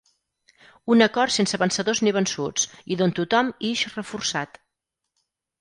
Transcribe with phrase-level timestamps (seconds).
[0.93, 2.65] Un acord sense vencedors ni vençuts
[2.95, 4.63] i d’on tothom ix reforçat.